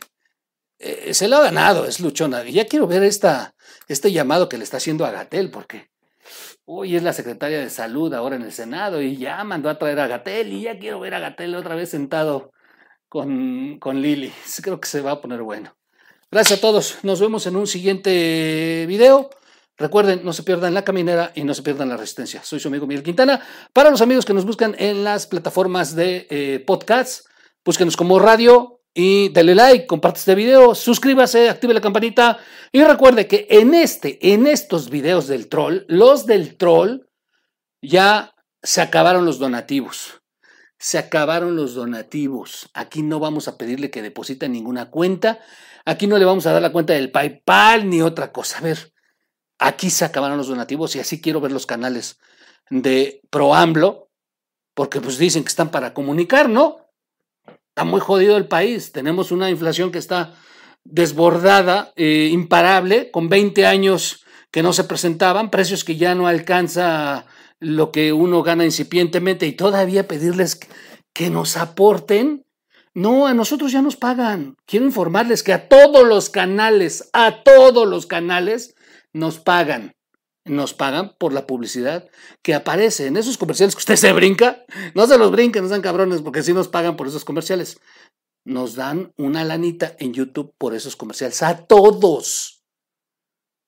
eh, 0.78 1.14
se 1.16 1.28
lo 1.28 1.38
ha 1.38 1.44
ganado, 1.44 1.86
es 1.86 2.00
luchona. 2.00 2.46
Y 2.46 2.54
ya 2.54 2.66
quiero 2.66 2.86
ver 2.86 3.04
esta, 3.04 3.56
este 3.88 4.12
llamado 4.12 4.48
que 4.48 4.60
le 4.60 4.64
está 4.64 4.78
haciendo 4.78 5.06
a 5.08 5.12
Gatel, 5.12 5.50
porque 5.50 5.90
hoy 6.66 6.96
es 6.96 7.04
la 7.04 7.14
secretaria 7.14 7.60
de 7.60 7.70
salud 7.70 8.14
ahora 8.14 8.36
en 8.36 8.44
el 8.44 8.52
Senado 8.52 9.02
y 9.02 9.18
ya 9.18 9.44
mandó 9.44 9.70
a 9.70 9.78
traer 9.78 10.00
a 10.00 10.08
Gatel 10.08 10.54
y 10.54 10.62
ya 10.62 10.80
quiero 10.80 11.00
ver 11.00 11.14
a 11.14 11.20
Gatel 11.20 11.56
otra 11.56 11.76
vez 11.76 11.90
sentado 11.90 12.52
con, 13.10 13.80
con 13.80 14.02
Lili. 14.02 14.32
Creo 14.62 14.80
que 14.80 14.88
se 14.88 15.02
va 15.02 15.12
a 15.12 15.22
poner 15.22 15.42
bueno. 15.42 15.76
Gracias 16.32 16.60
a 16.60 16.62
todos. 16.62 16.98
Nos 17.04 17.20
vemos 17.20 17.48
en 17.48 17.56
un 17.56 17.68
siguiente 17.68 18.86
video. 18.88 19.30
Recuerden, 19.78 20.24
no 20.24 20.34
se 20.34 20.44
pierdan 20.44 20.74
la 20.74 20.84
caminera 20.84 21.32
y 21.36 21.44
no 21.44 21.54
se 21.54 21.62
pierdan 21.62 21.90
la 21.90 21.98
resistencia. 21.98 22.44
Soy 22.44 22.60
su 22.60 22.70
amigo 22.70 22.88
Miguel 22.88 23.04
Quintana. 23.04 23.42
Para 23.74 23.92
los 23.92 24.02
amigos 24.02 24.26
que 24.26 24.34
nos 24.34 24.46
buscan 24.46 24.76
en 24.80 25.04
las 25.04 25.28
plataformas 25.28 25.96
de 25.96 26.28
eh, 26.30 26.64
podcasts, 26.66 27.26
Búsquenos 27.66 27.98
como 27.98 28.20
Radio 28.20 28.75
y 28.98 29.28
dale 29.30 29.54
like, 29.54 29.88
comparte 29.88 30.20
este 30.20 30.36
video, 30.36 30.74
suscríbase, 30.74 31.50
active 31.50 31.74
la 31.74 31.82
campanita 31.82 32.40
y 32.72 32.82
recuerde 32.82 33.28
que 33.28 33.46
en 33.50 33.74
este, 33.74 34.34
en 34.34 34.48
estos 34.48 34.90
videos 34.90 35.28
del 35.28 35.50
troll, 35.50 35.84
los 35.90 36.26
del 36.26 36.56
troll 36.56 37.02
ya 37.82 38.34
se 38.64 38.82
acabaron 38.82 39.26
los 39.26 39.38
donativos. 39.38 40.22
Se 40.80 40.98
acabaron 40.98 41.58
los 41.58 41.76
donativos. 41.76 42.70
Aquí 42.74 43.02
no 43.02 43.20
vamos 43.20 43.50
a 43.50 43.58
pedirle 43.58 43.92
que 43.92 44.02
deposite 44.02 44.48
ninguna 44.48 44.90
cuenta. 44.90 45.40
Aquí 45.84 46.08
no 46.08 46.18
le 46.18 46.26
vamos 46.26 46.46
a 46.48 46.54
dar 46.54 46.62
la 46.62 46.72
cuenta 46.72 46.94
del 46.94 47.12
PayPal 47.12 47.90
ni 47.90 48.02
otra 48.02 48.32
cosa. 48.32 48.60
A 48.60 48.62
ver, 48.62 48.94
aquí 49.60 49.90
se 49.90 50.06
acabaron 50.06 50.38
los 50.38 50.48
donativos 50.48 50.96
y 50.96 51.00
así 51.00 51.20
quiero 51.20 51.42
ver 51.42 51.52
los 51.52 51.66
canales 51.66 52.18
de 52.70 53.22
ProAmblo, 53.30 54.10
porque 54.74 55.02
pues 55.02 55.18
dicen 55.18 55.44
que 55.44 55.50
están 55.50 55.70
para 55.70 55.94
comunicar, 55.94 56.50
¿no? 56.50 56.85
Está 57.76 57.84
muy 57.84 58.00
jodido 58.00 58.38
el 58.38 58.48
país. 58.48 58.94
Tenemos 58.94 59.34
una 59.34 59.50
inflación 59.50 59.92
que 59.92 59.98
está 59.98 60.34
desbordada, 60.86 61.92
eh, 61.98 62.30
imparable, 62.32 63.12
con 63.12 63.28
20 63.28 63.66
años 63.66 64.24
que 64.50 64.64
no 64.64 64.72
se 64.72 64.86
presentaban, 64.86 65.52
precios 65.52 65.84
que 65.84 65.98
ya 65.98 66.16
no 66.16 66.26
alcanza 66.26 67.26
lo 67.60 67.92
que 67.92 68.14
uno 68.14 68.44
gana 68.44 68.64
incipientemente 68.64 69.46
y 69.46 69.52
todavía 69.52 70.08
pedirles 70.08 70.58
que 71.12 71.30
nos 71.30 71.58
aporten. 71.58 72.46
No, 72.94 73.28
a 73.28 73.34
nosotros 73.34 73.74
ya 73.74 73.82
nos 73.82 73.98
pagan. 73.98 74.56
Quiero 74.66 74.86
informarles 74.86 75.44
que 75.44 75.52
a 75.52 75.68
todos 75.68 76.08
los 76.08 76.30
canales, 76.30 77.10
a 77.12 77.44
todos 77.44 77.86
los 77.86 78.06
canales, 78.06 78.74
nos 79.12 79.40
pagan 79.40 79.96
nos 80.46 80.74
pagan 80.74 81.16
por 81.18 81.34
la 81.34 81.48
publicidad 81.48 82.08
que 82.44 82.54
aparece 82.54 83.08
en 83.08 83.18
esos 83.18 83.38
comerciales 83.38 83.76
que 83.76 83.80
usted 83.80 83.96
se 83.98 84.14
brinca. 84.14 84.64
No 84.94 85.08
se 85.08 85.18
los 85.18 85.32
brinquen, 85.32 85.64
no 85.64 85.70
sean 85.70 85.82
cabrones, 85.82 86.22
porque 86.22 86.44
sí 86.44 86.54
nos 86.54 86.68
pagan 86.68 86.96
por 86.96 87.08
esos 87.08 87.26
comerciales. 87.26 87.80
Nos 88.46 88.76
dan 88.76 89.12
una 89.18 89.44
lanita 89.44 89.96
en 90.00 90.14
YouTube 90.14 90.54
por 90.58 90.76
esos 90.76 90.96
comerciales. 90.96 91.42
A 91.42 91.66
todos. 91.66 92.64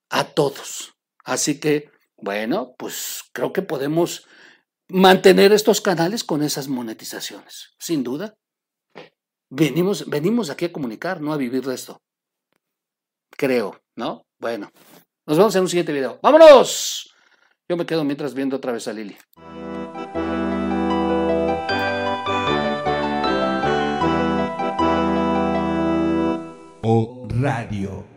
A 0.10 0.24
todos. 0.24 0.94
Así 1.26 1.60
que, 1.60 1.90
bueno, 2.16 2.76
pues 2.78 3.24
creo 3.34 3.52
que 3.52 3.64
podemos 3.64 4.28
mantener 4.88 5.52
estos 5.52 5.82
canales 5.82 6.24
con 6.24 6.44
esas 6.44 6.68
monetizaciones. 6.68 7.76
Sin 7.80 8.04
duda. 8.04 8.36
Venimos, 9.50 10.08
venimos 10.10 10.50
aquí 10.50 10.66
a 10.66 10.74
comunicar, 10.74 11.22
no 11.22 11.34
a 11.34 11.38
vivir 11.38 11.66
de 11.66 11.74
esto. 11.74 12.02
Creo, 13.32 13.82
¿no? 13.96 14.24
Bueno, 14.40 14.72
nos 15.28 15.38
vemos 15.38 15.56
en 15.56 15.62
un 15.62 15.70
siguiente 15.70 15.92
video. 15.92 16.20
¡Vámonos! 16.24 17.14
Yo 17.70 17.76
me 17.76 17.86
quedo 17.86 18.06
mientras 18.06 18.34
viendo 18.34 18.56
otra 18.56 18.72
vez 18.72 18.88
a 18.88 18.94
Lili. 18.94 19.18
O 26.82 27.28
Radio. 27.30 28.17